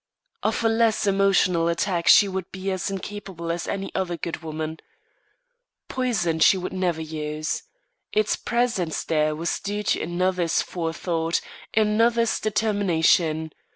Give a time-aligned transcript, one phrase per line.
[0.41, 4.79] Of a less emotional attack she would be as incapable as any other good woman.
[5.89, 7.61] Poison she would never use.
[8.11, 11.39] Its presence there was due to another's forethought,
[11.77, 13.53] another's determination.